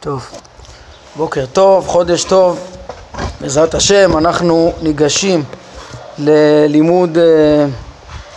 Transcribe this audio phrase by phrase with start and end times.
[0.00, 0.30] טוב,
[1.16, 2.58] בוקר טוב, חודש טוב,
[3.40, 5.44] בעזרת השם אנחנו ניגשים
[6.18, 7.66] ללימוד אה,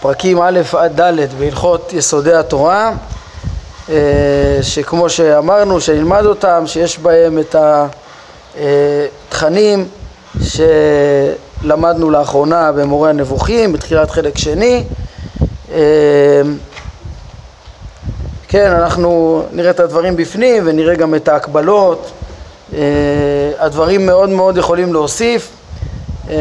[0.01, 2.91] פרקים א' עד ד' בהלכות יסודי התורה
[3.89, 7.55] אה, שכמו שאמרנו שנלמד אותם שיש בהם את
[8.55, 9.87] התכנים
[11.63, 14.83] שלמדנו לאחרונה במורה הנבוכים בתחילת חלק שני.
[15.71, 16.41] אה,
[18.53, 22.11] כן, אנחנו נראה את הדברים בפנים ונראה גם את ההקבלות.
[22.73, 22.79] אה,
[23.59, 25.49] הדברים מאוד מאוד יכולים להוסיף,
[26.29, 26.35] אה,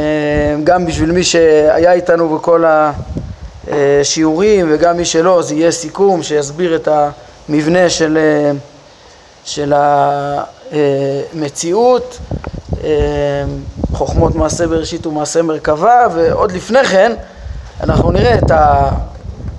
[0.64, 2.64] גם בשביל מי שהיה איתנו בכל
[3.69, 6.88] השיעורים וגם מי שלא, זה יהיה סיכום שיסביר את
[7.48, 8.50] המבנה של, אה,
[9.44, 9.72] של
[11.33, 12.19] המציאות,
[13.92, 17.12] חוכמות מעשה בראשית ומעשה מרכבה, ועוד לפני כן
[17.80, 18.91] אנחנו נראה את ה...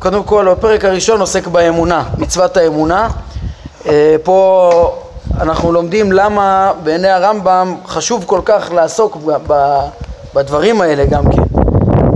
[0.03, 3.09] קודם כל הפרק הראשון עוסק באמונה, מצוות האמונה.
[3.87, 4.71] אה, פה
[5.41, 9.17] אנחנו לומדים למה בעיני הרמב"ם חשוב כל כך לעסוק
[10.35, 11.41] בדברים האלה גם כן.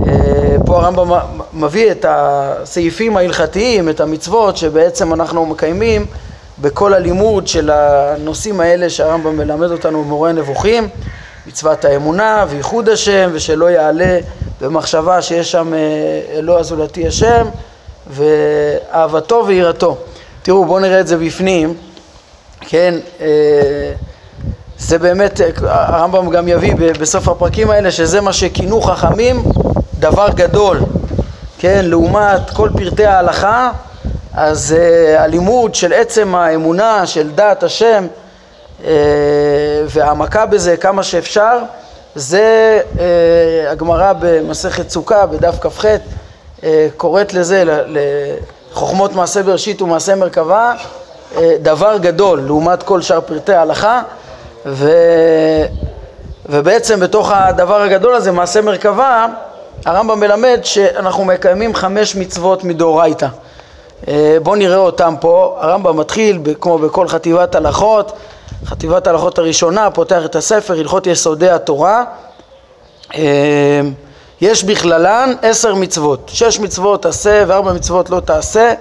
[0.08, 1.18] אה, פה הרמב"ם
[1.52, 6.06] מביא את הסעיפים ההלכתיים, את המצוות שבעצם אנחנו מקיימים
[6.58, 10.88] בכל הלימוד של הנושאים האלה שהרמב"ם מלמד אותנו במורה הנבוכים,
[11.46, 14.18] מצוות האמונה וייחוד השם ושלא יעלה
[14.60, 15.78] במחשבה שיש שם אה,
[16.38, 17.46] אלוה זולתי השם
[18.10, 19.96] ואהבתו ויראתו.
[20.42, 21.74] תראו, בואו נראה את זה בפנים,
[22.60, 23.26] כן, אה,
[24.78, 29.42] זה באמת, הרמב"ם גם יביא בסוף הפרקים האלה שזה מה שכינו חכמים
[29.98, 30.80] דבר גדול,
[31.58, 33.70] כן, לעומת כל פרטי ההלכה,
[34.34, 38.06] אז uh, הלימוד של עצם האמונה, של דעת השם
[39.86, 41.58] והעמקה בזה כמה שאפשר,
[42.14, 42.80] זה
[43.70, 45.96] הגמרא במסכת סוכה בדף כ"ח אה,
[46.96, 50.74] קוראת לזה, לחוכמות מעשה בראשית ומעשה מרכבה,
[51.36, 54.02] אה, דבר גדול לעומת כל שאר פרטי ההלכה
[54.66, 54.92] ו...
[56.46, 59.26] ובעצם בתוך הדבר הגדול הזה, מעשה מרכבה,
[59.84, 63.26] הרמב"ם מלמד שאנחנו מקיימים חמש מצוות מדאורייתא.
[64.08, 65.58] אה, בואו נראה אותם פה.
[65.60, 68.12] הרמב"ם מתחיל, כמו בכל חטיבת הלכות,
[68.64, 72.04] חטיבת הלכות הראשונה, פותח את הספר, הלכות יסודי התורה.
[74.40, 78.74] יש בכללן עשר מצוות, שש מצוות תעשה וארבע מצוות לא תעשה.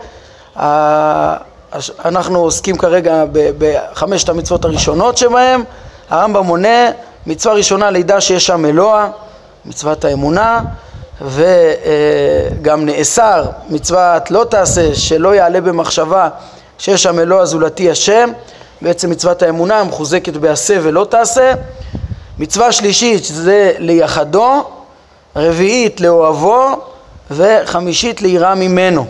[2.06, 3.24] אנחנו עוסקים כרגע
[3.58, 5.64] בחמשת המצוות הראשונות שבהם.
[6.10, 6.90] הרמב"ם מונה
[7.28, 9.10] מצווה ראשונה לידה שיש שם אלוה,
[9.66, 10.62] מצוות האמונה,
[11.22, 16.30] וגם נאסר מצוות לא תעשה שלא יעלה במחשבה
[16.78, 18.30] שיש שם אלוה זולתי השם,
[18.82, 21.54] בעצם מצוות האמונה המחוזקת בעשה ולא תעשה.
[22.40, 24.64] מצווה שלישית זה ליחדו
[25.38, 26.82] רביעית לאוהבו
[27.32, 29.06] וחמישית ליראה ממנו.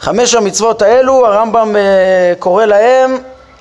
[0.00, 3.18] חמש המצוות האלו הרמב"ם אה, קורא להם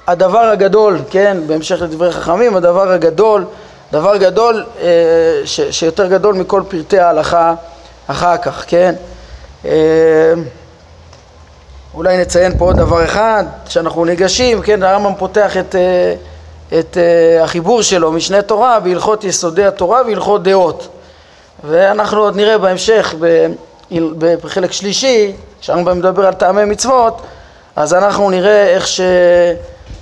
[0.07, 3.45] הדבר הגדול, כן, בהמשך לדברי חכמים, הדבר הגדול,
[3.91, 4.87] דבר גדול אה,
[5.45, 7.53] ש, שיותר גדול מכל פרטי ההלכה
[8.07, 8.95] אחר כך, כן.
[9.65, 9.71] אה,
[11.93, 15.75] אולי נציין פה עוד דבר אחד, שאנחנו ניגשים, כן, הרמב"ם פותח את,
[16.79, 16.97] את
[17.43, 20.87] החיבור שלו, משנה תורה, בהלכות יסודי התורה והלכות דעות.
[21.63, 23.15] ואנחנו עוד נראה בהמשך
[24.19, 27.21] בחלק שלישי, כשהרמב"ם מדבר על טעמי מצוות,
[27.75, 29.01] אז אנחנו נראה איך ש...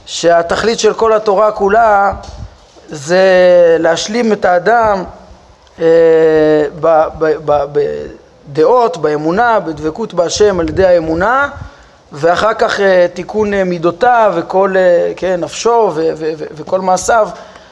[0.06, 2.14] שהתכלית של כל התורה כולה
[2.90, 3.26] זה
[3.80, 5.04] להשלים את האדם
[5.80, 5.86] אה,
[8.48, 11.50] בדעות, באמונה, בדבקות בהשם על ידי האמונה
[12.12, 14.76] ואחר כך אה, תיקון אה, מידותיו וכל,
[15.16, 15.92] כן, נפשו
[16.56, 17.30] וכל מעשיו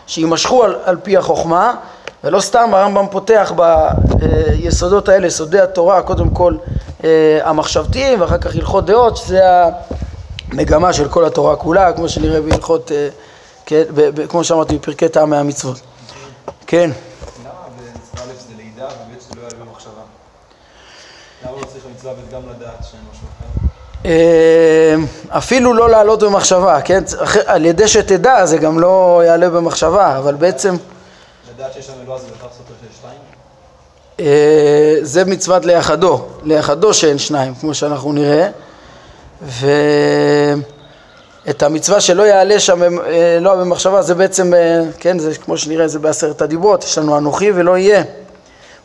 [0.07, 1.75] שיימשכו על, על פי החוכמה
[2.23, 6.55] ולא סתם הרמב"ם פותח ביסודות האלה, יסודי התורה, קודם כל
[7.03, 9.41] אה, המחשבתיים ואחר כך הלכות דעות, שזה
[10.51, 13.09] המגמה של כל התורה כולה, כמו שנראה בהלכות, אה,
[13.65, 13.83] כן,
[14.29, 15.79] כמו שאמרתי, בפרקי טעמי המצוות.
[16.67, 16.91] כן.
[24.05, 24.95] אה,
[25.29, 27.03] אפילו לא לעלות במחשבה, כן?
[27.45, 30.75] על ידי שתדע זה גם לא יעלה במחשבה, אבל בעצם...
[34.19, 38.49] אה, זה מצוות ליחדו, ליחדו שאין שניים, כמו שאנחנו נראה.
[39.41, 40.63] ואת
[41.63, 46.41] המצווה שלא יעלה שם אלוה במחשבה, זה בעצם, אה, כן, זה כמו שנראה, זה בעשרת
[46.41, 48.03] הדיברות, יש לנו אנוכי ולא יהיה.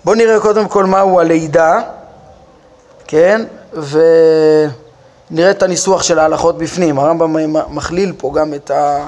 [0.04, 1.80] בואו נראה קודם כל מהו הלידה,
[3.06, 6.98] כן, ונראה את הניסוח של ההלכות בפנים.
[6.98, 9.06] הרמב"ם מכליל פה גם את ה...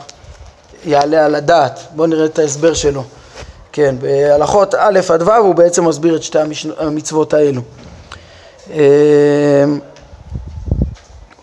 [0.86, 1.80] יעלה על הדעת.
[1.94, 3.04] בואו נראה את ההסבר שלו.
[3.76, 6.38] כן, בהלכות א' עד ו' הוא בעצם מסביר את שתי
[6.78, 7.60] המצוות האלו.
[8.70, 8.78] אמ,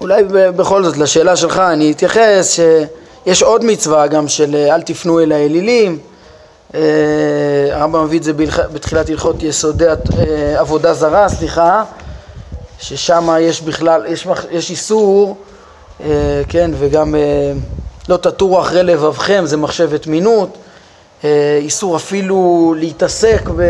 [0.02, 0.24] אולי
[0.56, 6.00] בכל זאת לשאלה שלך אני אתייחס שיש עוד מצווה גם של אל תפנו אל האלילים
[6.76, 6.80] אה,
[7.72, 8.34] הרמב"ם מביא את זה
[8.74, 11.84] בתחילת הלכות יסודי אה, עבודה זרה, סליחה,
[12.80, 15.38] ששם יש בכלל, יש, יש איסור,
[16.04, 17.16] אה, כן, וגם
[18.10, 20.58] לא תטורו אחרי לבבכם, זה מחשבת מינות,
[21.62, 23.62] איסור אפילו להתעסק ב...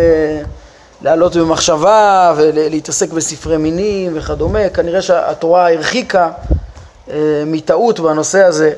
[1.02, 6.30] לעלות במחשבה ולהתעסק בספרי מינים וכדומה, כנראה שהתורה הרחיקה
[7.46, 8.74] מטעות בנושא הזה,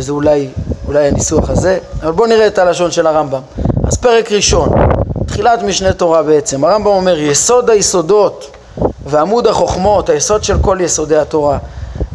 [0.00, 0.48] זה אולי
[0.86, 3.40] אולי הניסוח הזה, אבל בואו נראה את הלשון של הרמב"ם.
[3.84, 4.68] אז פרק ראשון,
[5.26, 8.56] תחילת משנה תורה בעצם, הרמב"ם אומר יסוד היסודות
[9.06, 11.58] ועמוד החוכמות, היסוד של כל יסודי התורה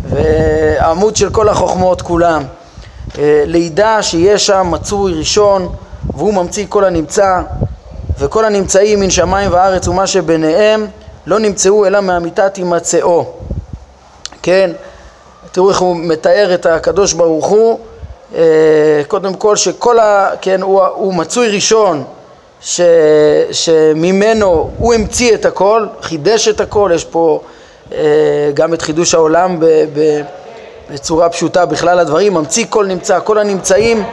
[0.10, 2.67] והעמוד של כל החוכמות כולם, אה,
[3.22, 5.70] לידע שיהיה שם מצוי ראשון
[6.16, 7.42] והוא ממציא כל הנמצא
[8.20, 10.88] וכל הנמצאים מן שמיים וארץ ומה שביניהם
[11.28, 13.26] לא נמצאו אלא מאמיתת הימצאו
[14.44, 14.72] כן,
[15.52, 17.80] תראו איך הוא מתאר את הקדוש ברוך הוא.
[18.36, 20.30] אה, קודם כל שכל ה...
[20.42, 22.04] כן, הוא, הוא מצוי ראשון
[22.62, 22.82] ש,
[23.52, 27.42] שממנו הוא המציא את הכל, חידש את הכל, יש פה
[27.92, 27.98] אה,
[28.54, 30.22] גם את חידוש העולם ב, ב,
[30.92, 34.04] בצורה פשוטה בכלל הדברים, ממציא כל נמצא, כל הנמצאים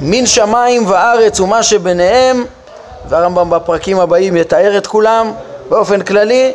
[0.00, 2.44] מן שמיים וארץ ומה שביניהם
[3.08, 5.32] והרמב"ם בפרקים הבאים יתאר את כולם
[5.68, 6.52] באופן כללי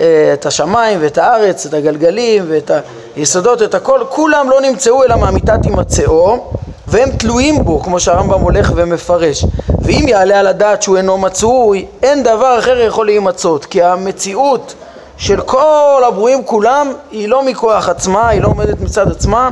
[0.00, 2.70] אה, את השמיים ואת הארץ, את הגלגלים ואת
[3.16, 6.38] היסודות, את הכל, כולם לא נמצאו אלא מאמיתת הימצאו
[6.86, 9.44] והם תלויים בו, כמו שהרמב"ם הולך ומפרש.
[9.82, 14.74] ואם יעלה על הדעת שהוא אינו מצוי, אין דבר אחר יכול להימצאות, כי המציאות
[15.16, 19.50] של כל הברואים כולם היא לא מכוח עצמה, היא לא עומדת מצד עצמה,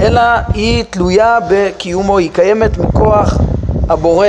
[0.00, 0.20] אלא
[0.54, 3.34] היא תלויה בקיומו, היא קיימת מכוח
[3.88, 4.28] הבורא.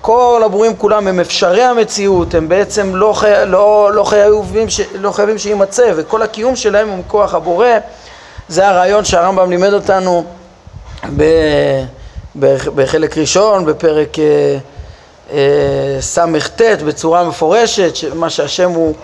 [0.00, 3.32] כל הברואים כולם הם אפשרי המציאות, הם בעצם לא, חי...
[3.46, 4.80] לא, לא, חייבים, ש...
[4.94, 7.66] לא חייבים שיימצא, וכל הקיום שלהם הוא מכוח הבורא.
[8.48, 10.24] זה הרעיון שהרמב"ם לימד אותנו
[11.16, 11.24] ב...
[12.74, 14.56] בחלק ראשון, בפרק אה,
[15.32, 18.94] אה, סט בצורה מפורשת, מה שהשם הוא,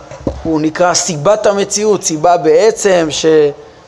[0.43, 3.27] הוא נקרא סיבת המציאות, סיבה בעצם ש,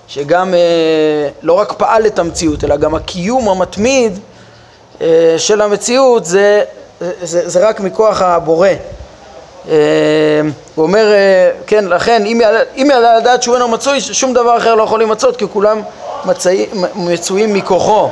[0.09, 4.19] שגם אה, לא רק פעל את המציאות, אלא גם הקיום המתמיד
[5.37, 6.65] של המציאות זה
[7.23, 8.69] זה, זה רק מכוח הבורא.
[9.69, 9.75] אה,
[10.75, 12.23] הוא אומר, אה, כן, לכן
[12.77, 15.81] אם יעלה לדעת שהוא אינו מצוי, שום דבר אחר לא יכול להימצאות כי כולם
[16.25, 18.09] מצוי, מצויים מכוחו.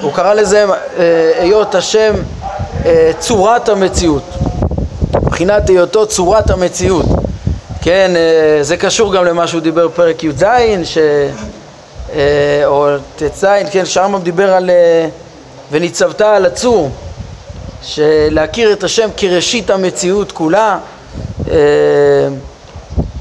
[0.00, 0.64] הוא קרא לזה
[0.98, 2.14] אה, היות השם
[3.18, 4.22] צורת המציאות,
[5.22, 7.06] מבחינת היותו צורת המציאות.
[7.82, 8.10] כן,
[8.60, 10.44] זה קשור גם למה שהוא דיבר בפרק י"ז,
[10.84, 10.98] ש...
[12.66, 14.70] או ט"ז, כן, שם דיבר על
[15.70, 16.90] וניצבת על הצור.
[17.82, 20.78] שלהכיר את השם כראשית המציאות כולה,
[21.50, 21.56] אה,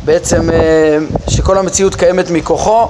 [0.06, 0.98] בעצם אה,
[1.30, 2.88] שכל המציאות קיימת מכוחו.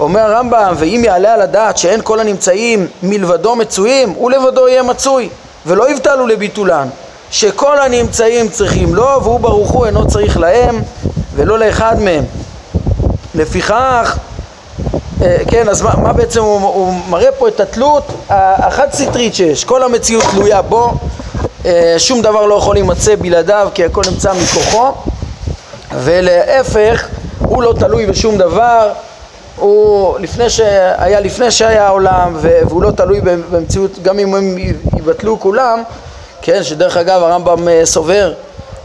[0.00, 5.28] אומר הרמב"ם, ואם יעלה על הדעת שאין כל הנמצאים מלבדו מצויים, הוא לבדו יהיה מצוי,
[5.66, 6.88] ולא יבטלו לביטולן,
[7.30, 10.82] שכל הנמצאים צריכים לו, והוא ברוך הוא אינו צריך להם,
[11.34, 12.24] ולא לאחד מהם.
[13.34, 14.18] לפיכך,
[15.22, 19.64] אה, כן, אז מה, מה בעצם הוא, הוא מראה פה את התלות החד סטרית שיש,
[19.64, 20.92] כל המציאות תלויה בו,
[21.66, 24.92] אה, שום דבר לא יכול להימצא בלעדיו כי הכל נמצא מכוחו.
[25.94, 27.08] ולהפך
[27.38, 28.92] הוא לא תלוי בשום דבר.
[29.56, 34.58] הוא לפני שהיה לפני שהיה העולם והוא לא תלוי במציאות גם אם הם
[34.98, 35.82] יבטלו כולם.
[36.42, 38.32] כן שדרך אגב הרמב"ם אה, סובר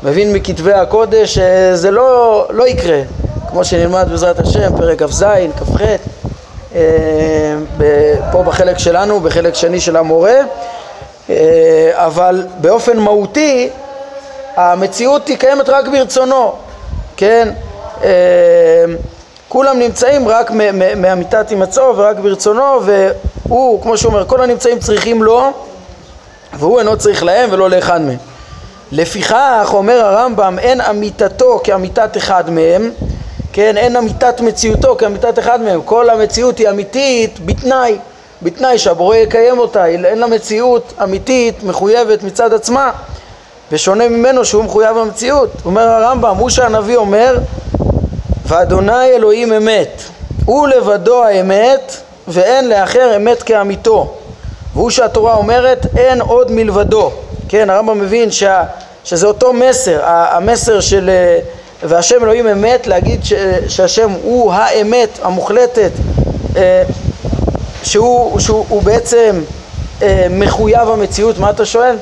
[0.03, 3.01] מבין מכתבי הקודש שזה לא, לא יקרה
[3.49, 5.23] כמו שנלמד בעזרת השם פרק כ"ז
[5.59, 5.81] כ"ח
[6.75, 7.55] אה,
[8.31, 10.35] פה בחלק שלנו בחלק שני של המורה
[11.29, 13.69] אה, אבל באופן מהותי
[14.55, 16.53] המציאות היא קיימת רק ברצונו,
[17.17, 17.49] כן?
[18.03, 18.09] אה,
[19.49, 20.51] כולם נמצאים רק
[20.95, 25.51] מאמיתת הימצאו ורק ברצונו והוא, כמו שהוא אומר, כל הנמצאים צריכים לו
[26.53, 28.36] והוא אינו צריך להם ולא לאחד מהם.
[28.91, 32.91] לפיכך אומר הרמב"ם אין אמיתתו כאמיתת אחד מהם
[33.53, 37.97] כן, אין אמיתת מציאותו כאמיתת אחד מהם כל המציאות היא אמיתית בתנאי
[38.41, 42.91] בתנאי שהבורא יקיים אותה, אין לה מציאות אמיתית, מחויבת מצד עצמה,
[43.71, 45.49] ושונה ממנו שהוא מחויב במציאות.
[45.65, 47.37] אומר הרמב"ם, הוא שהנביא אומר,
[48.45, 50.01] ואדוני אלוהים אמת,
[50.45, 51.95] הוא לבדו האמת,
[52.27, 54.13] ואין לאחר אמת כאמיתו.
[54.73, 57.11] והוא שהתורה אומרת, אין עוד מלבדו.
[57.49, 58.63] כן, הרמב"ם מבין שה,
[59.03, 61.09] שזה אותו מסר, המסר של
[61.83, 63.33] והשם אלוהים אמת, להגיד ש,
[63.67, 65.91] שהשם הוא האמת המוחלטת
[66.55, 66.83] אה,
[67.83, 69.41] שהוא, שהוא שהוא בעצם
[70.01, 71.95] אה, מחויב המציאות, מה אתה שואל?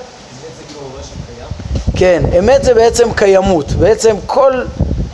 [1.96, 4.62] כן, אמת זה בעצם קיימות, בעצם כל,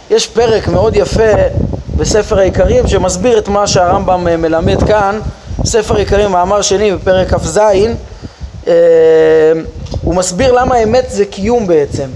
[0.10, 1.34] יש פרק מאוד יפה
[1.98, 5.20] בספר העיקרים שמסביר את מה שהרמב"ם אה, מלמד כאן,
[5.66, 7.58] ספר העיקרים, מאמר שני בפרק כ"ז,
[8.68, 8.74] אה,
[10.04, 12.10] הוא מסביר למה אמת זה קיום בעצם.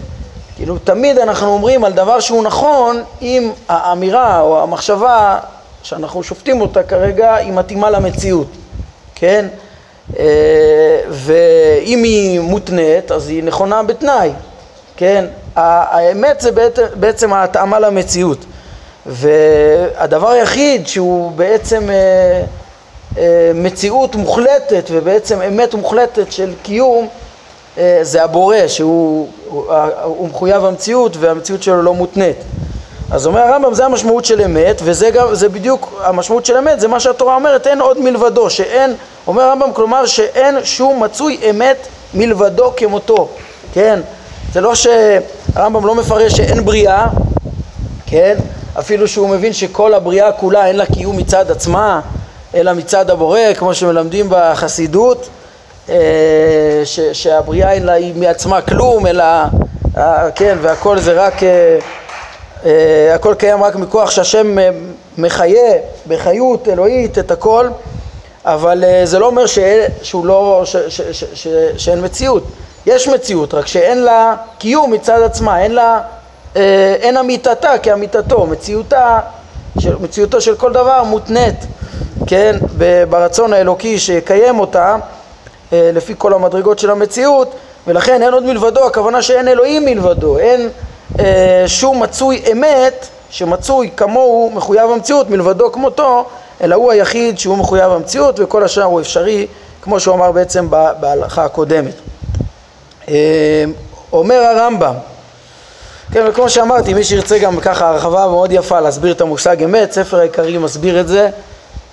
[0.55, 5.39] כאילו תמיד אנחנו אומרים על דבר שהוא נכון אם האמירה או המחשבה
[5.83, 8.47] שאנחנו שופטים אותה כרגע היא מתאימה למציאות,
[9.15, 9.47] כן?
[10.19, 14.31] אה, ואם היא מותנית אז היא נכונה בתנאי,
[14.97, 15.25] כן?
[15.55, 16.51] האמת זה
[16.95, 18.45] בעצם ההתאמה למציאות
[19.05, 22.43] והדבר היחיד שהוא בעצם אה,
[23.17, 27.07] אה, מציאות מוחלטת ובעצם אמת מוחלטת של קיום
[28.01, 29.27] זה הבורא שהוא
[30.03, 32.37] הוא מחויב המציאות והמציאות שלו לא מותנית.
[33.11, 36.87] אז אומר הרמב"ם זה המשמעות של אמת וזה גם, זה בדיוק המשמעות של אמת זה
[36.87, 38.95] מה שהתורה אומרת אין עוד מלבדו שאין,
[39.27, 43.29] אומר הרמב"ם כלומר שאין שום מצוי אמת מלבדו כמותו
[43.73, 43.99] כן?
[44.53, 47.07] זה לא שהרמב"ם לא מפרש שאין בריאה
[48.05, 48.35] כן?
[48.79, 52.01] אפילו שהוא מבין שכל הבריאה כולה אין לה קיום מצד עצמה
[52.55, 55.17] אלא מצד הבורא כמו שמלמדים בחסידות.
[55.17, 55.44] אה,
[56.85, 59.23] ש, שהבריאה אין לה היא מעצמה כלום אלא
[59.97, 61.79] אה, כן והכל זה רק אה,
[62.65, 64.69] אה, הכל קיים רק מכוח שהשם אה,
[65.17, 65.73] מחיה
[66.07, 67.67] בחיות אלוהית את הכל,
[68.45, 69.59] אבל אה, זה לא אומר ש...
[70.01, 70.75] שהוא לא, ש...
[70.75, 71.01] ש...
[71.01, 71.23] ש...
[71.33, 71.47] ש...
[71.77, 72.43] שאין מציאות.
[72.85, 76.01] יש מציאות, רק שאין לה קיום מצד עצמה, אין לה,
[77.01, 79.19] אין אמיתתה כאמיתתו, מציאותה,
[79.79, 81.55] של, מציאותו של כל דבר מותנית,
[82.27, 82.55] כן,
[83.09, 84.95] ברצון האלוקי שיקיים אותה
[85.71, 87.55] לפי כל המדרגות של המציאות,
[87.87, 90.69] ולכן אין עוד מלבדו, הכוונה שאין אלוהים מלבדו, אין
[91.19, 96.25] אה, שהוא מצוי אמת, שמצוי כמוהו מחויב המציאות, מלבדו כמותו,
[96.61, 99.47] אלא הוא היחיד שהוא מחויב המציאות וכל השאר הוא אפשרי,
[99.81, 100.69] כמו שהוא אמר בעצם
[100.99, 101.93] בהלכה הקודמת.
[103.09, 103.63] אה,
[104.13, 104.93] אומר הרמב"ם,
[106.11, 110.19] כן, וכמו שאמרתי, מי שירצה גם ככה הרחבה מאוד יפה להסביר את המושג אמת, ספר
[110.19, 111.29] העיקרי מסביר את זה,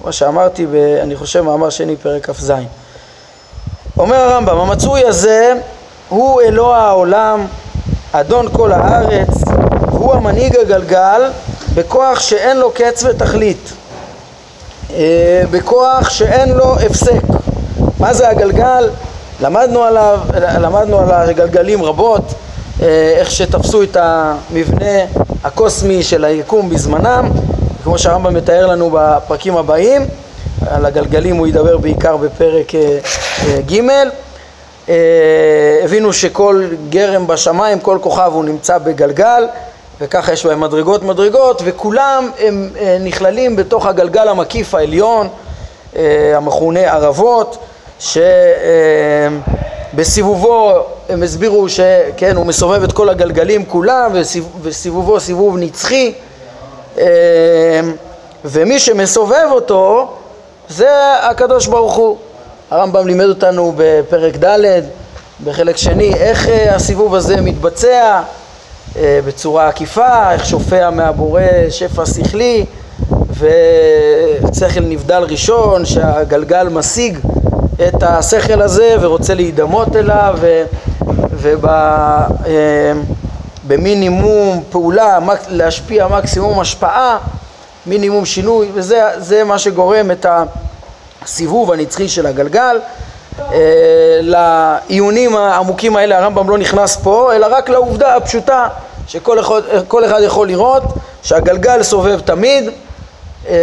[0.02, 0.67] כמו שאמרתי,
[1.02, 2.52] אני חושב מאמר שני פרק כ"ז.
[4.02, 5.54] אומר הרמב"ם, המצוי הזה
[6.09, 7.47] הוא אלוה העולם
[8.12, 9.28] אדון כל הארץ,
[9.90, 11.23] הוא המנהיג הגלגל
[11.75, 13.73] בכוח שאין לו קץ ותכלית,
[14.94, 17.23] אה, בכוח שאין לו הפסק.
[17.99, 18.90] מה זה הגלגל?
[19.40, 20.21] למדנו עליו,
[20.61, 22.35] למדנו על הגלגלים רבות,
[22.82, 25.00] אה, איך שתפסו את המבנה
[25.44, 27.30] הקוסמי של היקום בזמנם,
[27.85, 30.06] כמו שהרמב"ם מתאר לנו בפרקים הבאים,
[30.71, 32.99] על הגלגלים הוא ידבר בעיקר בפרק אה,
[33.66, 33.81] ג'
[34.88, 39.47] אה, הבינו שכל גרם בשמיים, כל כוכב הוא נמצא בגלגל
[40.00, 45.28] וככה יש בהם מדרגות מדרגות וכולם הם אה, נכללים בתוך הגלגל המקיף העליון
[45.97, 47.59] אה, המכונה ערבות
[49.95, 50.73] שבסיבובו
[51.09, 54.12] הם הסבירו שכן הוא מסובב את כל הגלגלים כולם
[54.62, 56.12] וסיבובו סיבוב נצחי.
[58.45, 60.12] ומי שמסובב אותו
[60.73, 60.91] זה
[61.31, 62.17] הקדוש ברוך הוא.
[62.71, 64.81] הרמב"ם לימד אותנו בפרק ד'
[65.45, 68.21] בחלק שני איך אה, הסיבוב הזה מתבצע
[68.97, 72.64] אה, בצורה עקיפה, איך שופע מהבורא שפע שכלי
[73.31, 77.19] ושכל נבדל ראשון שהגלגל משיג
[77.88, 80.38] את השכל הזה ורוצה להידמות אליו
[83.64, 87.19] ובמינימום אה, פעולה להשפיע מקסימום השפעה,
[87.87, 90.27] מינימום שינוי וזה מה שגורם את.
[91.25, 92.81] הסיבוב הנצחי של הגלגל.
[93.41, 98.69] אה, לעיונים העמוקים האלה הרמב"ם לא נכנס פה, אלא רק לעובדה הפשוטה
[99.07, 99.61] שכל אחד,
[100.07, 100.83] אחד יכול לראות
[101.23, 102.71] שהגלגל סובב תמיד
[103.49, 103.55] אה,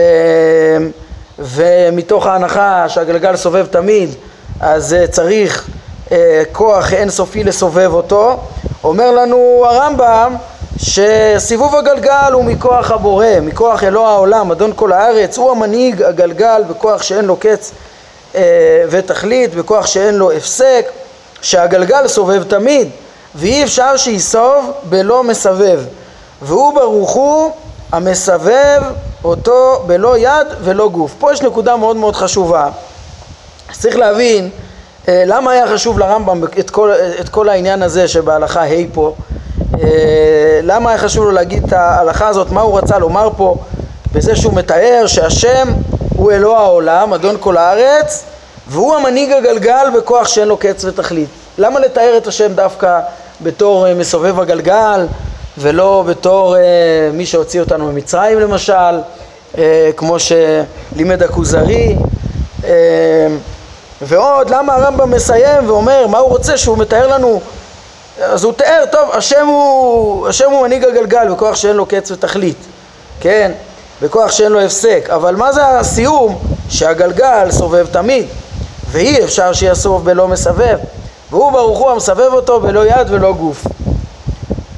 [1.39, 4.09] ומתוך ההנחה שהגלגל סובב תמיד
[4.59, 5.69] אז צריך
[6.11, 8.37] אה, כוח אינסופי לסובב אותו.
[8.83, 10.35] אומר לנו הרמב"ם
[10.79, 17.01] שסיבוב הגלגל הוא מכוח הבורא, מכוח אלוה העולם, אדון כל הארץ, הוא המנהיג הגלגל בכוח
[17.01, 17.71] שאין לו קץ
[18.35, 18.41] אה,
[18.89, 20.85] ותכלית, בכוח שאין לו הפסק,
[21.41, 22.89] שהגלגל סובב תמיד,
[23.35, 25.79] ואי אפשר שיסוב בלא מסבב,
[26.41, 27.51] והוא ברוך הוא
[27.91, 28.83] המסבב
[29.23, 31.15] אותו בלא יד ולא גוף.
[31.19, 32.69] פה יש נקודה מאוד מאוד חשובה.
[33.71, 34.49] צריך להבין
[35.07, 39.13] אה, למה היה חשוב לרמב"ם את כל, את כל העניין הזה שבהלכה ה' פה
[40.63, 43.55] למה היה חשוב לו להגיד את ההלכה הזאת, מה הוא רצה לומר פה
[44.13, 45.67] בזה שהוא מתאר שהשם
[46.15, 48.23] הוא אלוה העולם, אדון כל הארץ,
[48.67, 51.29] והוא המנהיג הגלגל בכוח שאין לו קץ ותכלית.
[51.57, 52.99] למה לתאר את השם דווקא
[53.41, 55.07] בתור אה, מסובב הגלגל
[55.57, 56.61] ולא בתור אה,
[57.13, 58.99] מי שהוציא אותנו ממצרים למשל,
[59.97, 61.95] כמו שלימד הכוזרי?
[64.01, 67.41] ועוד, למה הרמב"ם מסיים ואומר מה הוא רוצה שהוא מתאר לנו
[68.21, 72.57] אז הוא תיאר, טוב, השם הוא, השם הוא מנהיג הגלגל בכוח שאין לו קץ ותכלית,
[73.19, 73.51] כן?
[74.01, 75.09] בכוח שאין לו הפסק.
[75.13, 76.39] אבל מה זה הסיום?
[76.69, 78.25] שהגלגל סובב תמיד,
[78.91, 80.77] ואי אפשר שיסוב בלא מסבב.
[81.31, 83.67] והוא ברוך הוא המסבב אותו בלא יד ולא גוף.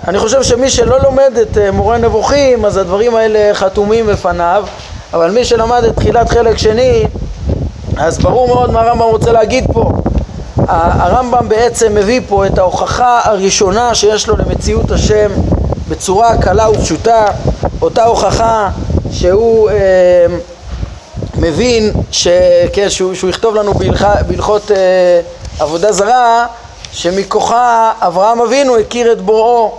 [0.07, 4.63] אני חושב שמי שלא לומד את אה, מורה נבוכים, אז הדברים האלה חתומים בפניו,
[5.13, 7.05] אבל מי שלמד את תחילת חלק שני,
[7.97, 9.91] אז ברור מאוד מה הרמב"ם רוצה להגיד פה.
[10.71, 15.31] הרמב"ם בעצם מביא פה את ההוכחה הראשונה שיש לו למציאות השם
[15.89, 17.25] בצורה קלה ופשוטה,
[17.81, 18.69] אותה הוכחה
[19.11, 19.75] שהוא אה,
[21.37, 22.27] מבין ש,
[22.73, 23.73] כן, שהוא, שהוא יכתוב לנו
[24.27, 25.21] בהלכות אה,
[25.59, 26.45] עבודה זרה
[26.91, 29.71] שמכוחה אברהם אבינו הכיר את בוראו,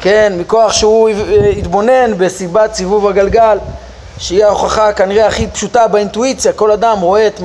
[0.00, 1.08] כן, מכוח שהוא
[1.58, 3.58] התבונן בסיבת סיבוב הגלגל
[4.18, 7.40] שהיא ההוכחה כנראה הכי פשוטה באינטואיציה, כל אדם רואה את,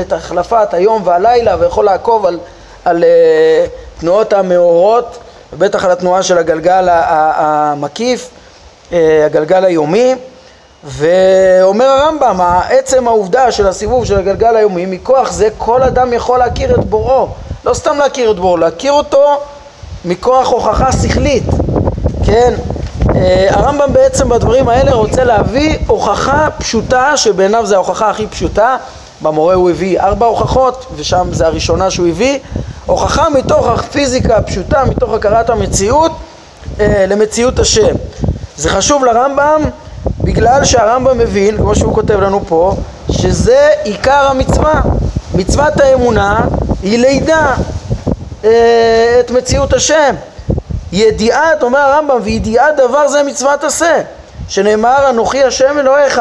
[0.00, 2.38] את החלפת היום והלילה ויכול לעקוב על,
[2.84, 5.18] על uh, תנועות המאורות,
[5.58, 8.30] בטח על התנועה של הגלגל המקיף,
[8.90, 8.94] uh,
[9.26, 10.14] הגלגל היומי,
[10.84, 16.74] ואומר הרמב"ם, עצם העובדה של הסיבוב של הגלגל היומי, מכוח זה כל אדם יכול להכיר
[16.74, 17.28] את בוראו,
[17.64, 19.40] לא סתם להכיר את בוראו, להכיר אותו
[20.04, 21.44] מכוח הוכחה שכלית,
[22.26, 22.54] כן?
[23.22, 28.76] אה, הרמב"ם בעצם בדברים האלה רוצה להביא הוכחה פשוטה שבעיניו זה ההוכחה הכי פשוטה.
[29.20, 32.38] במורה הוא הביא ארבע הוכחות ושם זה הראשונה שהוא הביא.
[32.86, 36.12] הוכחה מתוך הפיזיקה הפשוטה, מתוך הכרת המציאות
[36.80, 37.94] אה, למציאות השם.
[38.56, 39.62] זה חשוב לרמב"ם
[40.20, 42.74] בגלל שהרמב"ם מבין, כמו שהוא כותב לנו פה,
[43.10, 44.80] שזה עיקר המצווה.
[45.34, 46.40] מצוות האמונה
[46.82, 47.54] היא לידה
[48.44, 50.14] אה, את מציאות השם
[50.92, 54.00] ידיעת, אומר הרמב"ם, וידיעת דבר זה מצוות עשה,
[54.48, 56.20] שנאמר אנוכי השם אלוהיך.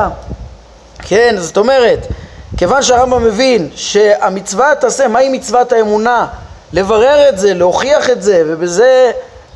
[1.00, 2.08] כן, זאת אומרת,
[2.58, 6.28] כיוון שהרמב"ם מבין שהמצווה תעשה, מהי מצוות האמונה?
[6.74, 9.12] לברר את זה, להוכיח את זה, ובזה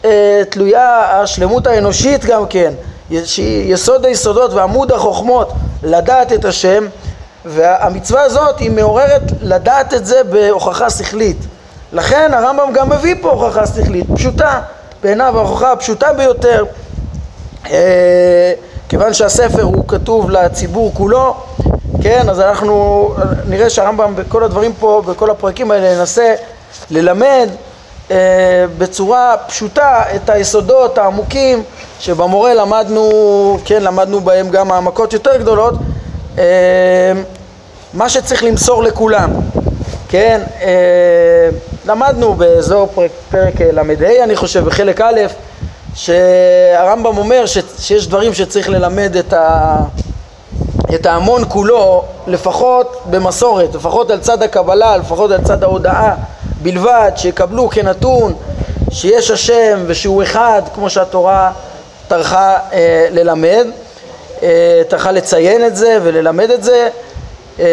[0.06, 2.74] אה, תלויה השלמות האנושית גם כן,
[3.24, 5.52] שהיא יסוד היסודות ועמוד החוכמות,
[5.84, 6.88] לדעת את השם,
[7.46, 11.38] והמצווה הזאת היא מעוררת לדעת את זה בהוכחה שכלית.
[11.94, 14.62] לכן הרמב"ם גם מביא פה הוכחה שכלית פשוטה.
[15.06, 16.66] בעיניו ההוכחה הפשוטה ביותר
[17.70, 18.54] אה,
[18.90, 21.36] כיוון שהספר הוא כתוב לציבור כולו
[22.02, 23.10] כן, אז אנחנו
[23.48, 26.36] נראה שהרמב"ם בכל הדברים פה, בכל הפרקים האלה ינסה
[26.92, 27.50] ללמד
[28.12, 28.18] אה,
[28.78, 31.64] בצורה פשוטה את היסודות העמוקים
[32.00, 33.10] שבמורה למדנו,
[33.66, 35.74] כן, למדנו בהם גם העמקות יותר גדולות.
[36.38, 36.44] אה,
[37.94, 39.30] מה שצריך למסור לכולם
[40.10, 41.50] כן, אה,
[41.86, 45.22] למדנו באזור פרק, פרק ל"ה אני חושב, בחלק א',
[45.96, 49.78] שהרמב"ם אומר ש, שיש דברים שצריך ללמד את, ה,
[50.96, 56.16] את ההמון כולו, לפחות במסורת, לפחות על צד הקבלה, לפחות על צד ההודעה
[56.62, 58.34] בלבד, שיקבלו כנתון
[58.92, 61.52] שיש השם ושהוא אחד, כמו שהתורה
[62.08, 63.68] טרחה אה, ללמד,
[64.44, 66.90] אה, טרחה לציין את זה וללמד את זה.
[67.60, 67.66] אה,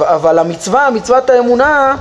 [0.00, 1.96] אבל המצווה, מצוות האמונה,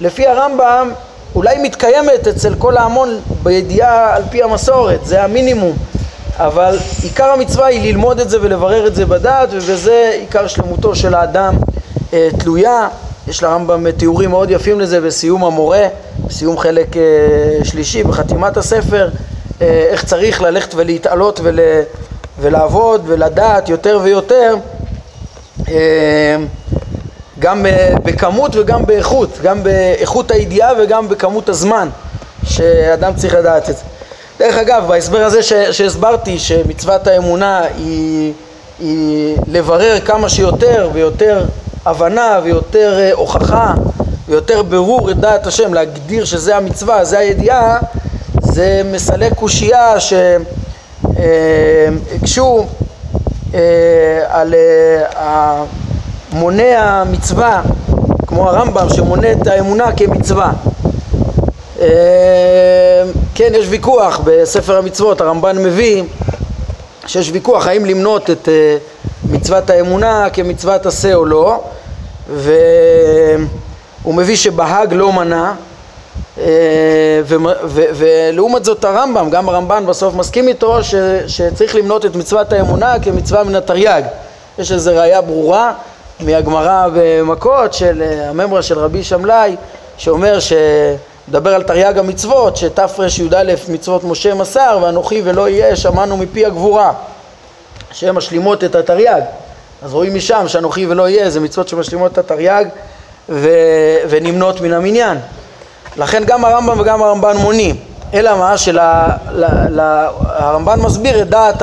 [0.00, 0.90] לפי הרמב"ם,
[1.34, 5.76] אולי מתקיימת אצל כל ההמון בידיעה על פי המסורת, זה המינימום,
[6.36, 11.14] אבל עיקר המצווה היא ללמוד את זה ולברר את זה בדעת, ובזה עיקר שלמותו של
[11.14, 11.54] האדם
[12.12, 12.88] אה, תלויה.
[13.28, 15.86] יש לרמב"ם תיאורים מאוד יפים לזה בסיום המורה,
[16.26, 17.02] בסיום חלק אה,
[17.64, 19.08] שלישי, בחתימת הספר,
[19.62, 21.58] אה, איך צריך ללכת ולהתעלות ול,
[22.40, 24.54] ולעבוד ולדעת יותר ויותר
[25.68, 26.46] אמ,
[27.38, 27.66] גם
[28.04, 31.88] בכמות וגם באיכות, גם באיכות הידיעה וגם בכמות הזמן
[32.44, 33.82] שאדם צריך לדעת את זה.
[34.38, 38.32] דרך אגב, בהסבר הזה שהסברתי שמצוות האמונה היא,
[38.78, 41.44] היא לברר כמה שיותר ויותר
[41.86, 43.74] הבנה ויותר אה, הוכחה
[44.28, 47.78] ויותר ברור את דעת השם, להגדיר שזה המצווה, זה הידיעה,
[48.40, 49.94] זה מסלק קושייה
[51.10, 52.66] שהקשו
[53.54, 53.60] אה,
[54.28, 55.64] על אה,
[56.32, 57.62] מונה המצווה,
[58.26, 60.52] כמו הרמב"ם שמונה את האמונה כמצווה.
[61.80, 66.02] אה, כן, יש ויכוח בספר המצוות, הרמב"ן מביא
[67.06, 68.48] שיש ויכוח האם למנות את
[69.30, 71.62] מצוות האמונה כמצוות עשה או לא,
[72.34, 75.54] והוא מביא שבהאג לא מנה,
[77.94, 80.94] ולעומת זאת הרמב"ם, גם הרמב"ן בסוף מסכים איתו ש,
[81.26, 84.02] שצריך למנות את מצוות האמונה כמצווה מן התרי"ג.
[84.58, 85.72] יש איזו ראייה ברורה
[86.20, 89.56] מהגמרא במכות של אה, הממרה של רבי שמלאי
[89.96, 90.38] שאומר
[91.28, 96.92] מדבר על תרי"ג המצוות שתרי"א מצוות משה מסר ואנוכי ולא יהיה שמענו מפי הגבורה
[97.92, 99.20] שהן משלימות את התרי"ג.
[99.82, 102.64] אז רואים משם שאנוכי ולא יהיה זה מצוות שמשלימות את התרי"ג
[103.28, 103.50] ו...
[104.08, 105.18] ונמנות מן המניין.
[105.96, 107.76] לכן גם הרמב"ם וגם הרמב"ן מונים.
[108.14, 108.58] אלא מה?
[108.58, 111.62] שהרמב"ן מסביר את דעת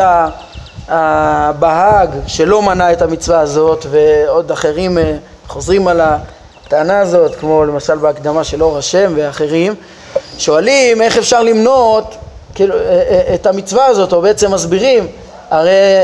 [0.88, 5.16] הבהאג שלא מנה את המצווה הזאת ועוד אחרים אה,
[5.48, 9.76] חוזרים על הטענה הזאת כמו למשל בהקדמה של אור השם ואחרים
[10.38, 12.16] שואלים איך אפשר למנות
[12.56, 12.76] כאילו,
[13.34, 15.08] את המצווה הזאת או בעצם מסבירים
[15.50, 16.04] הרי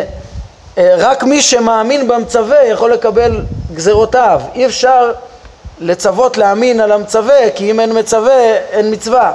[0.78, 3.42] רק מי שמאמין במצווה יכול לקבל
[3.74, 5.12] גזרותיו אי אפשר
[5.80, 9.34] לצוות להאמין על המצווה כי אם אין מצווה אין מצווה.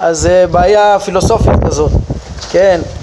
[0.00, 1.90] אז בעיה פילוסופית כזאת,
[2.50, 2.93] כן, אה,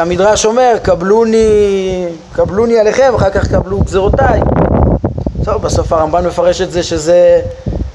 [0.00, 4.40] המדרש אומר קבלוני, קבלוני עליכם, אחר כך קבלו גזרותיי.
[5.44, 7.40] טוב, בסוף הרמב"ן מפרש את זה שזה,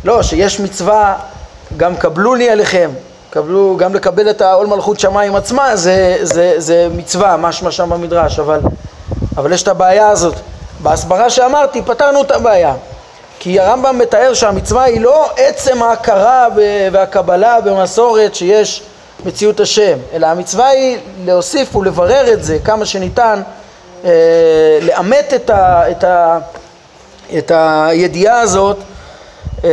[0.06, 1.16] לא, שיש מצווה
[1.78, 2.90] גם קבלוני עליכם,
[3.30, 8.40] קבלו, גם לקבל את העול מלכות שמיים עצמה זה, זה, זה מצווה, משמע שם במדרש,
[8.40, 8.60] אבל,
[9.38, 10.36] אבל יש את הבעיה הזאת.
[10.84, 12.74] בהסברה שאמרתי פתרנו את הבעיה.
[13.40, 16.48] כי הרמב"ם מתאר שהמצווה היא לא עצם ההכרה
[16.92, 18.84] והקבלה במסורת שיש
[19.26, 23.42] מציאות השם, אלא המצווה היא להוסיף ולברר את זה כמה שניתן,
[24.06, 26.38] אה, לאמת את, ה, את, ה,
[27.38, 28.78] את הידיעה הזאת
[29.64, 29.70] אה,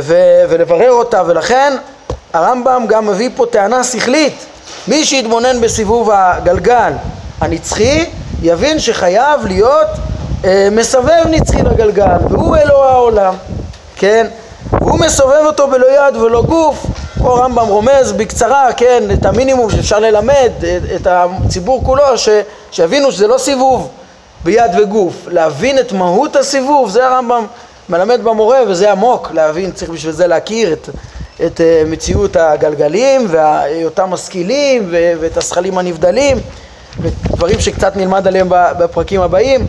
[0.00, 0.14] ו,
[0.48, 1.76] ולברר אותה, ולכן
[2.32, 4.46] הרמב"ם גם מביא פה טענה שכלית,
[4.88, 6.92] מי שיתבונן בסיבוב הגלגל
[7.40, 8.04] הנצחי
[8.42, 9.88] יבין שחייב להיות
[10.44, 13.34] אה, מסובב נצחי לגלגל, והוא אלוה העולם,
[13.96, 14.26] כן?
[14.70, 16.86] והוא מסובב אותו בלא יד ולא גוף,
[17.22, 20.50] פה הרמב"ם רומז בקצרה, כן, את המינימום שאפשר ללמד
[20.96, 22.28] את הציבור כולו, ש,
[22.70, 23.88] שיבינו שזה לא סיבוב
[24.44, 27.46] ביד וגוף, להבין את מהות הסיבוב, זה הרמב"ם
[27.88, 30.88] מלמד במורה וזה עמוק, להבין, צריך בשביל זה להכיר את,
[31.46, 36.38] את אה, מציאות הגלגלים ואותם משכילים ואת הזכלים הנבדלים
[37.00, 39.66] ודברים שקצת נלמד עליהם בפרקים הבאים.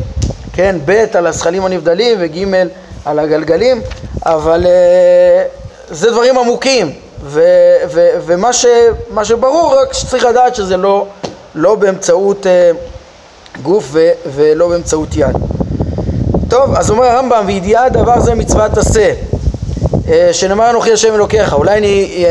[0.54, 2.46] כן, ב' על הזכלים הנבדלים וג'
[3.06, 3.82] על הגלגלים,
[4.26, 6.92] אבל uh, זה דברים עמוקים,
[7.24, 7.42] ו,
[7.92, 8.66] ו, ומה ש,
[9.24, 11.06] שברור רק שצריך לדעת שזה לא,
[11.56, 15.36] לא באמצעות uh, גוף ו, ולא באמצעות יד.
[16.50, 19.14] טוב, אז אומר הרמב"ם, וידיעה דבר זה מצוות עשה,
[19.92, 21.54] uh, שנאמר אנוכי השם אלוקיך.
[21.54, 22.26] אולי אני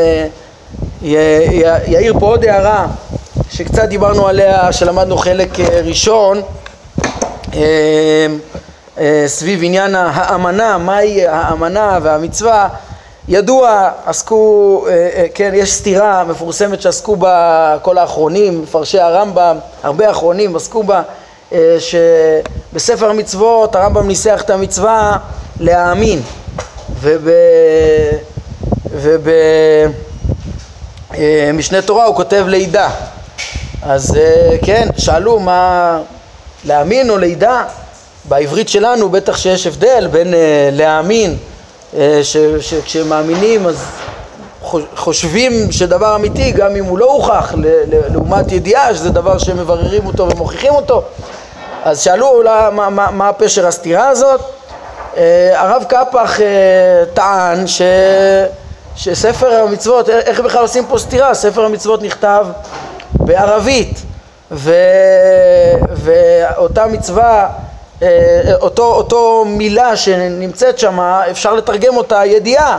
[1.96, 2.86] אעיר פה עוד הערה
[3.50, 6.42] שקצת דיברנו עליה, שלמדנו חלק ראשון,
[7.52, 7.60] אמ,
[8.98, 12.68] אה, סביב עניין האמנה, מהי האמנה והמצווה,
[13.30, 20.10] ידוע, עסקו, אה, אה, כן, יש סתירה מפורסמת שעסקו בה כל האחרונים, מפרשי הרמב"ם, הרבה
[20.10, 21.02] אחרונים עסקו בה,
[21.78, 25.16] שבספר המצוות הרמב"ם ניסח את המצווה
[25.60, 26.22] להאמין,
[31.10, 32.90] ובמשנה תורה הוא כותב לידה.
[33.82, 34.18] אז
[34.64, 35.98] כן, שאלו מה,
[36.64, 37.62] להאמין או לידע,
[38.24, 40.34] בעברית שלנו בטח שיש הבדל בין
[40.72, 41.36] להאמין,
[41.92, 41.96] uh,
[42.60, 43.84] שכשמאמינים אז
[44.96, 47.54] חושבים שדבר אמיתי גם אם הוא לא הוכח,
[48.12, 51.02] לעומת ידיעה שזה דבר שמבררים אותו ומוכיחים אותו.
[51.84, 54.40] אז שאלו לה, מה, מה, מה פשר הסתירה הזאת.
[54.40, 55.16] Uh,
[55.54, 56.42] הרב קפח uh,
[57.14, 57.82] טען ש,
[58.96, 61.34] שספר המצוות, איך בכלל עושים פה סתירה?
[61.34, 62.46] ספר המצוות נכתב
[63.12, 64.02] בערבית
[64.50, 64.74] ו...
[65.92, 67.48] ואותה מצווה, אה,
[68.60, 72.78] אותו, אותו מילה שנמצאת שם, אפשר לתרגם אותה ידיעה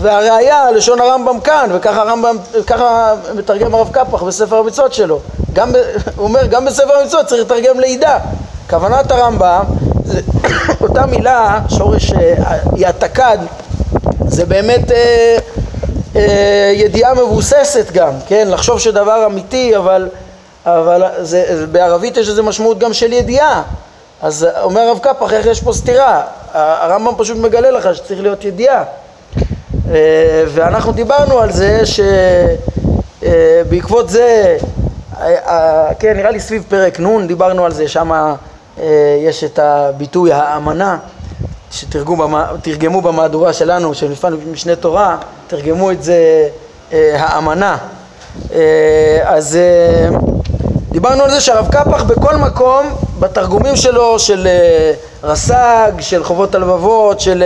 [0.00, 5.20] והראיה, לשון הרמב"ם כאן, וככה הרמב"ם, ככה מתרגם הרב קפח בספר המצוות שלו.
[5.52, 5.72] גם,
[6.16, 8.18] הוא אומר, גם בספר המצוות צריך לתרגם לידה.
[8.70, 9.64] כוונת הרמב"ם,
[10.82, 12.90] אותה מילה, שורש אה,
[14.28, 15.36] זה באמת אה,
[16.16, 18.48] אה, ידיעה מבוססת גם, כן?
[18.50, 20.08] לחשוב שדבר אמיתי, אבל
[20.66, 23.62] אבל זה, בערבית יש איזו משמעות גם של ידיעה.
[24.22, 26.22] אז אומר הרב קפח, איך יש פה סתירה?
[26.52, 28.84] הרמב"ם פשוט מגלה לך שצריך להיות ידיעה.
[29.90, 31.80] אה, ואנחנו דיברנו על זה
[33.22, 34.56] שבעקבות אה, זה,
[35.20, 38.34] אה, כן, נראה לי סביב פרק נ' דיברנו על זה, שם
[39.20, 40.98] יש את הביטוי האמנה,
[41.70, 44.12] שתרגמו במהדורה שלנו, של
[44.52, 46.48] משנה תורה, תרגמו את זה
[46.92, 47.76] האמנה.
[49.24, 49.58] אז
[50.92, 52.86] דיברנו על זה שהרב קפח בכל מקום,
[53.20, 57.44] בתרגומים שלו, של uh, רס"ג, של חובות הלבבות, של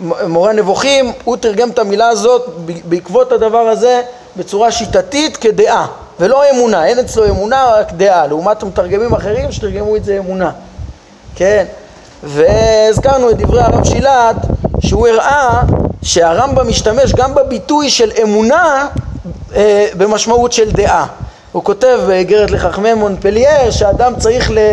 [0.00, 2.46] uh, מורה הנבוכים, הוא תרגם את המילה הזאת
[2.84, 4.02] בעקבות הדבר הזה
[4.36, 5.86] בצורה שיטתית כדעה,
[6.20, 10.50] ולא אמונה, אין אצלו אמונה, רק דעה, לעומת מתרגמים אחרים שתרגמו את זה אמונה,
[11.34, 11.64] כן?
[12.22, 14.36] והזכרנו את דברי הרב שילת,
[14.80, 15.60] שהוא הראה
[16.02, 18.88] שהרמב"ם משתמש גם בביטוי של אמונה
[19.54, 21.06] אה, במשמעות של דעה.
[21.56, 24.72] הוא כותב באיגרת לחכמי מונפלייר שאדם צריך ל,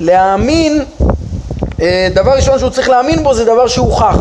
[0.00, 0.84] להאמין,
[1.80, 4.16] אה, דבר ראשון שהוא צריך להאמין בו זה דבר שהוכח,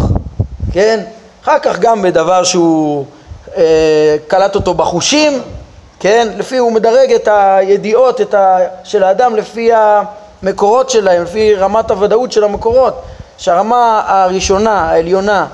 [0.73, 0.99] כן?
[1.43, 3.05] אחר כך גם בדבר שהוא
[3.57, 5.41] אה, קלט אותו בחושים,
[5.99, 6.27] כן?
[6.37, 12.31] לפי, הוא מדרג את הידיעות את ה, של האדם לפי המקורות שלהם, לפי רמת הוודאות
[12.31, 13.01] של המקורות,
[13.37, 15.47] שהרמה הראשונה, העליונה,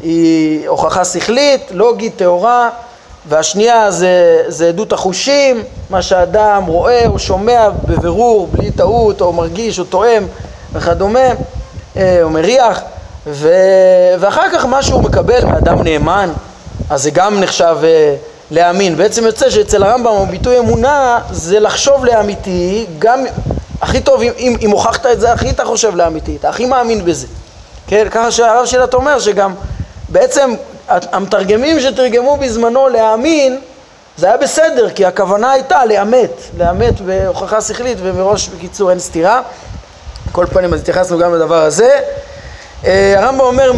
[0.00, 2.70] היא הוכחה שכלית, לוגית, טהורה,
[3.28, 9.78] והשנייה זה, זה עדות החושים, מה שאדם רואה או שומע בבירור, בלי טעות, או מרגיש
[9.78, 10.26] או תואם
[10.72, 11.28] וכדומה,
[11.96, 12.80] אה, או מריח,
[13.26, 13.48] ו...
[14.20, 16.30] ואחר כך מה שהוא מקבל מאדם נאמן,
[16.90, 18.16] אז זה גם נחשב אה,
[18.50, 18.96] להאמין.
[18.96, 23.24] בעצם יוצא שאצל הרמב"ם הביטוי אמונה זה לחשוב לאמיתי, גם
[23.82, 27.26] הכי טוב, אם, אם, הוכחת את זה, הכי אתה חושב לאמיתי, אתה הכי מאמין בזה.
[27.86, 29.54] כן, ככה שהרב שלט אומר שגם
[30.08, 30.54] בעצם
[30.90, 33.60] המתרגמים שתרגמו בזמנו להאמין
[34.16, 39.42] זה היה בסדר, כי הכוונה הייתה לאמת, לאמת בהוכחה שכלית ומראש בקיצור אין סתירה.
[40.32, 42.00] כל פנים אז התייחסנו גם לדבר הזה.
[42.86, 43.72] אה, הרמב"ם אומר,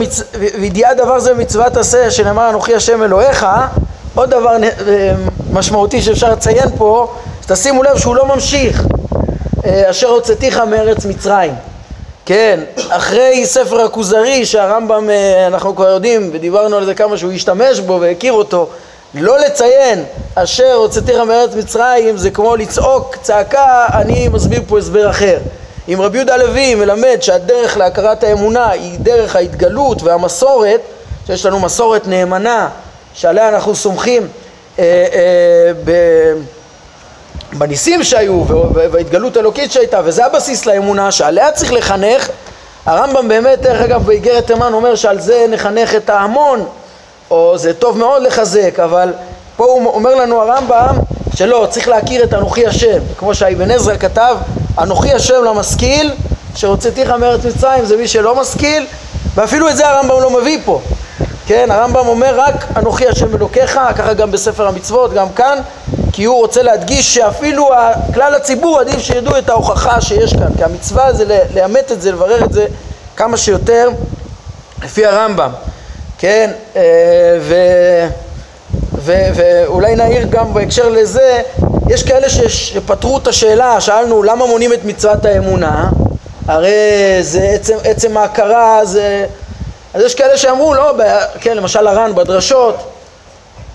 [0.60, 3.46] וידיעת דבר זה במצוות עשה, שנאמר אנוכי השם אלוהיך,
[4.14, 5.12] עוד דבר אה,
[5.52, 8.86] משמעותי שאפשר לציין פה, שתשימו לב שהוא לא ממשיך,
[9.66, 11.54] אה, אשר הוצאתיך מארץ מצרים.
[12.26, 15.10] כן, אחרי ספר הכוזרי שהרמב"ם,
[15.46, 18.68] אנחנו כבר יודעים, ודיברנו על זה כמה שהוא השתמש בו והכיר אותו,
[19.14, 20.04] לא לציין
[20.34, 25.38] אשר הוצאתיך מארץ מצרים זה כמו לצעוק צעקה, אני מסביר פה הסבר אחר.
[25.88, 30.80] אם רבי יהודה הלוי מלמד שהדרך להכרת האמונה היא דרך ההתגלות והמסורת,
[31.26, 32.68] שיש לנו מסורת נאמנה
[33.14, 34.28] שעליה אנחנו סומכים
[34.78, 35.90] אה, אה, ב,
[37.52, 42.28] בניסים שהיו וההתגלות האלוקית שהייתה, וזה הבסיס לאמונה שעליה צריך לחנך,
[42.86, 46.64] הרמב"ם באמת, דרך אגב, באיגרת תימן אומר שעל זה נחנך את ההמון,
[47.30, 49.12] או זה טוב מאוד לחזק, אבל
[49.56, 50.96] פה הוא אומר לנו הרמב"ם
[51.36, 54.36] שלא, צריך להכיר את אנוכי השם, כמו שהאבן עזרא כתב
[54.78, 56.12] אנוכי השם למשכיל,
[56.56, 58.86] שהוצאתיך מארץ מצרים זה מי שלא משכיל,
[59.34, 60.80] ואפילו את זה הרמב"ם לא מביא פה.
[61.46, 65.58] כן, הרמב"ם אומר רק אנוכי השם אלוקיך, ככה גם בספר המצוות, גם כאן,
[66.12, 67.68] כי הוא רוצה להדגיש שאפילו
[68.14, 72.44] כלל הציבור עדיף שידעו את ההוכחה שיש כאן, כי המצווה זה לאמת את זה, לברר
[72.44, 72.66] את זה
[73.16, 73.88] כמה שיותר
[74.82, 75.50] לפי הרמב"ם,
[76.18, 76.82] כן, אה,
[77.40, 77.54] ו...
[78.94, 81.42] ו- ואולי נעיר גם בהקשר לזה,
[81.88, 85.90] יש כאלה שפתרו את השאלה, שאלנו למה מונים את מצוות האמונה?
[86.48, 89.26] הרי זה עצם, עצם ההכרה זה...
[89.94, 90.92] אז יש כאלה שאמרו, לא,
[91.40, 92.76] כן, למשל הר"ן בדרשות,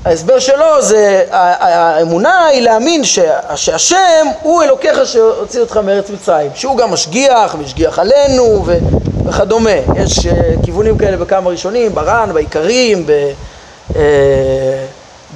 [0.08, 3.04] ההסבר שלו זה, האמונה היא להאמין
[3.56, 8.66] שהשם הוא אלוקיך שהוציא אותך מארץ מצרים, שהוא גם משגיח, משגיח עלינו
[9.26, 9.70] וכדומה.
[9.96, 13.32] יש uh, כיוונים כאלה בכמה ראשונים, בר"ן, בעיקרים, ב...
[13.92, 13.96] Uh,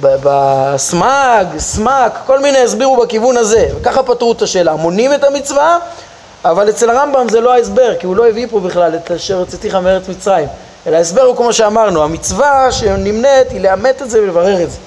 [0.00, 5.78] בסמ"ג, סמ"ק, כל מיני הסבירו בכיוון הזה, וככה פתרו את השאלה, מונים את המצווה,
[6.44, 9.74] אבל אצל הרמב"ם זה לא ההסבר, כי הוא לא הביא פה בכלל את אשר הוצאתיך
[9.74, 10.48] מארץ מצרים,
[10.86, 14.78] אלא ההסבר הוא כמו שאמרנו, המצווה שנמנית היא לאמת את זה ולברר את זה.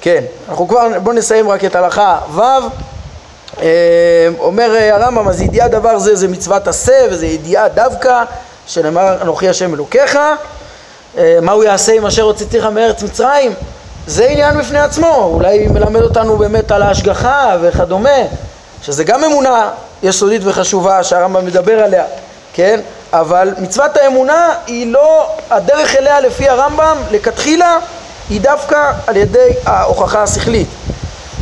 [0.00, 2.40] כן, אנחנו כבר, בואו נסיים רק את הלכה ו',
[3.62, 8.24] אה, אומר הרמב"ם, אז ידיעה דבר זה זה מצוות עשה וזה ידיעה דווקא,
[8.66, 10.18] שנאמר אנוכי השם אלוקיך,
[11.18, 13.54] אה, מה הוא יעשה עם אשר הוצאתיך מארץ מצרים?
[14.06, 18.18] זה עניין בפני עצמו, אולי מלמד אותנו באמת על ההשגחה וכדומה,
[18.82, 19.70] שזה גם אמונה
[20.02, 22.04] יסודית וחשובה שהרמב"ם מדבר עליה,
[22.52, 22.80] כן?
[23.12, 27.78] אבל מצוות האמונה היא לא, הדרך אליה לפי הרמב"ם, לכתחילה,
[28.30, 30.66] היא דווקא על ידי ההוכחה השכלית.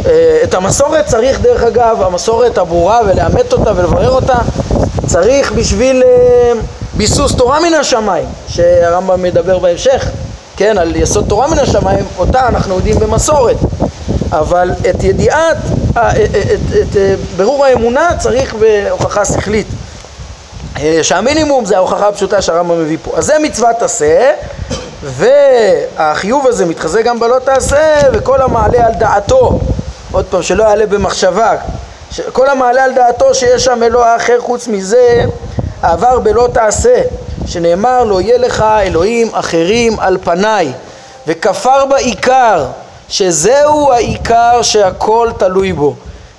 [0.06, 4.38] אה, את המסורת צריך דרך אגב, המסורת הברורה ולאמת אותה ולברר אותה,
[5.06, 6.52] צריך בשביל אה,
[6.94, 10.08] ביסוס תורה מן השמיים, שהרמב"ם מדבר בהמשך,
[10.56, 13.56] כן, על יסוד תורה מן השמיים, אותה אנחנו יודעים במסורת,
[14.32, 15.56] אבל את ידיעת,
[15.92, 16.34] את, את,
[16.72, 19.75] את, את ברור האמונה צריך בהוכחה שכלית, אה,
[21.02, 23.12] שהמינימום זה ההוכחה הפשוטה שהרמב"ם מביא פה.
[23.16, 24.32] אז זה מצוות עשה,
[25.02, 29.58] והחיוב הזה מתחזק גם בלא תעשה, וכל המעלה על דעתו,
[30.12, 31.52] עוד פעם, שלא יעלה במחשבה,
[32.32, 35.24] כל המעלה על דעתו שיש שם אלוה אחר חוץ מזה,
[35.82, 37.02] עבר בלא תעשה.
[37.46, 40.72] שנאמר לא יהיה לך אלוהים אחרים על פניי
[41.26, 42.66] וכפר בעיקר
[43.08, 45.94] שזהו העיקר שהכל תלוי בו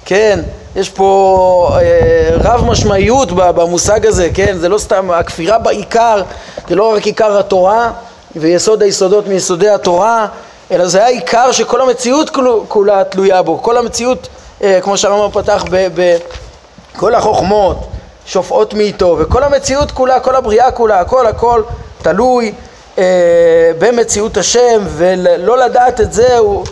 [0.06, 0.40] כן
[0.76, 4.58] יש פה אה, רב משמעיות במושג הזה כן?
[4.58, 6.24] זה לא סתם הכפירה בעיקר
[6.70, 7.92] זה לא רק עיקר התורה
[8.36, 10.28] ויסוד היסודות מיסודי התורה
[10.72, 12.30] אלא זה העיקר שכל המציאות
[12.68, 13.62] כולה תלויה בו.
[13.62, 14.28] כל המציאות
[14.64, 15.66] אה, כמו שהרמב"ם פתח
[16.96, 17.88] בכל החוכמות
[18.26, 21.64] שופעות מאיתו, וכל המציאות כולה, כל הבריאה כולה, הכל הכל
[22.02, 22.54] תלוי
[22.98, 26.66] אה, במציאות השם, ולא לדעת את זה, הוא,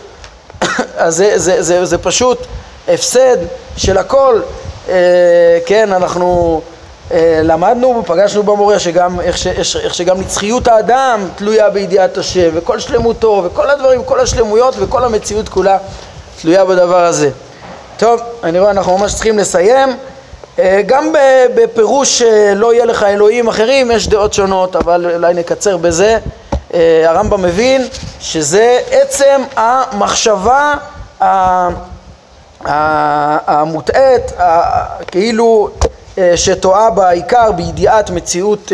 [0.97, 2.37] אז זה, זה, זה, זה פשוט
[2.87, 3.37] הפסד
[3.77, 4.41] של הכל,
[4.89, 6.61] אה, כן, אנחנו
[7.11, 12.79] אה, למדנו ופגשנו במורה שגם, איך, ש, איך שגם נצחיות האדם תלויה בידיעת השם, וכל
[12.79, 15.77] שלמותו, וכל הדברים, כל השלמויות וכל המציאות כולה
[16.41, 17.29] תלויה בדבר הזה.
[17.97, 19.97] טוב, אני רואה אנחנו ממש צריכים לסיים.
[20.59, 21.13] אה, גם
[21.55, 22.21] בפירוש
[22.55, 26.17] לא יהיה לך אלוהים אחרים יש דעות שונות, אבל אולי נקצר בזה.
[26.73, 27.87] אה, הרמב"ם מבין
[28.19, 30.73] שזה עצם המחשבה
[32.65, 34.31] המוטעית,
[35.07, 35.69] כאילו
[36.17, 38.71] אה, שטועה בעיקר בידיעת מציאות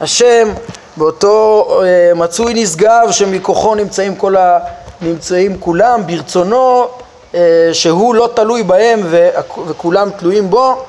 [0.00, 0.48] השם,
[0.96, 1.68] באותו
[2.14, 4.58] מצוי נשגב שמכוחו נמצאים, כל ה...
[5.00, 6.86] נמצאים כולם, ברצונו
[7.72, 9.00] שהוא לא תלוי בהם
[9.66, 10.84] וכולם תלויים בו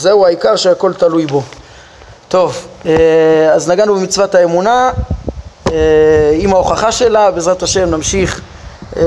[0.00, 1.42] זהו העיקר שהכל תלוי בו.
[2.28, 4.90] טוב, אה, אז נגענו במצוות האמונה,
[5.72, 5.76] אה,
[6.34, 8.40] עם ההוכחה שלה, בעזרת השם נמשיך
[8.96, 9.02] אה,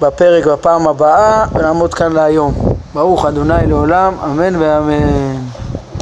[0.00, 2.54] בפרק בפעם הבאה ונעמוד כאן להיום.
[2.94, 5.43] ברוך אדוני לעולם, אמן ואמן.